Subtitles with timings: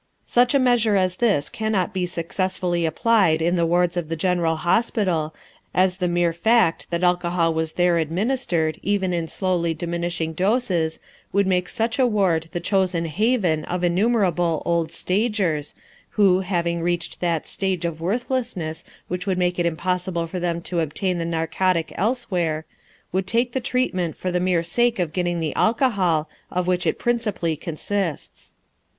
[0.25, 4.55] Such a measure as this cannot be successfully applied in the wards of the general
[4.55, 5.35] hospital,
[5.75, 10.99] as the mere fact that alcohol was there administered, even in slowly diminishing doses,
[11.31, 15.75] would make such a ward the chosen haven of innumerable "old stagers,"
[16.17, 20.79] who, having reached that stage of worthlessness which would make it impossible for them to
[20.79, 22.65] obtain the narcotic elsewhere,
[23.11, 26.97] would take the treatment for the mere sake of getting the alcohol of which it
[26.97, 28.55] principally consists.